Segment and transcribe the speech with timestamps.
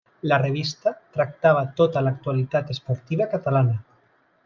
[0.29, 3.81] La revista tractava tota l'actualitat esportiva catalana.